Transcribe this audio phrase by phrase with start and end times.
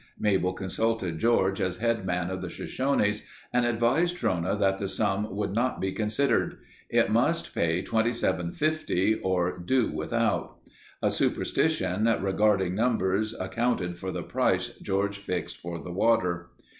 [0.17, 3.21] Mabel consulted George as head man of the Shoshones
[3.53, 6.57] and advised Trona that the sum would not be considered.
[6.89, 10.57] It must pay $27.50 or do without.
[11.03, 16.49] A superstition regarding numbers accounted for the price George fixed for the water.